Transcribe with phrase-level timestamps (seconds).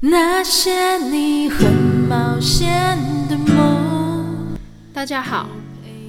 [0.00, 1.72] 那些你很
[2.06, 2.98] 冒险
[3.30, 4.54] 的梦。
[4.92, 5.48] 大家好，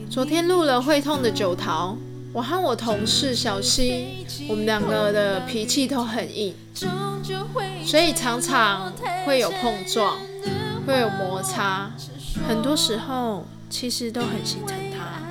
[0.09, 1.97] 昨天录了会痛的九桃，
[2.33, 6.53] 我和我同事小溪，我们两个的脾气都很硬，
[7.85, 8.91] 所以常常
[9.25, 10.17] 会有碰撞，
[10.85, 11.89] 会有摩擦。
[12.45, 15.21] 很多时候其实都很心疼他，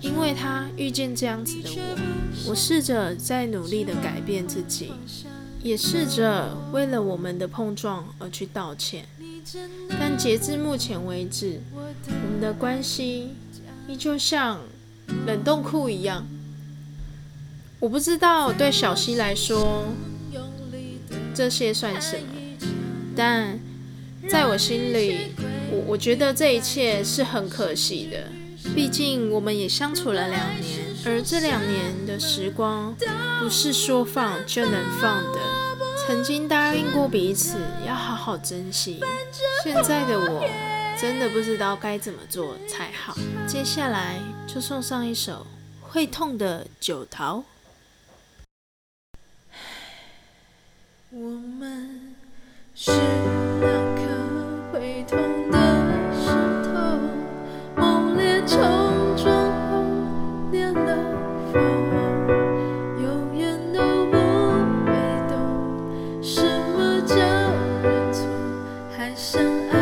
[0.00, 1.68] 因为他遇见这样子的
[2.46, 4.92] 我，我试着在努力的改变自己。
[5.62, 9.04] 也试着为了我们的碰撞而去道歉，
[9.98, 13.30] 但截至目前为止，我们的关系
[13.86, 14.60] 依旧像
[15.26, 16.26] 冷冻库一样。
[17.78, 19.84] 我不知道对小溪来说
[21.34, 22.24] 这些算什么，
[23.16, 23.58] 但
[24.28, 25.32] 在我心里，
[25.70, 28.28] 我我觉得这一切是很可惜的。
[28.74, 32.94] 毕竟我们也相处了两年，而这两年的时光
[33.40, 35.40] 不是说放就能放的。
[36.06, 39.00] 曾经答应过彼此要好好珍惜，
[39.62, 40.48] 现在的我
[41.00, 43.16] 真的不知道该怎么做才好。
[43.46, 45.46] 接下来就送上一首
[45.80, 47.44] 会痛的九桃。
[51.10, 52.14] 我们
[52.74, 52.90] 是
[69.22, 69.81] 还相爱。